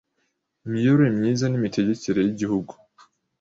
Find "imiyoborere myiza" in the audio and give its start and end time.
0.65-1.45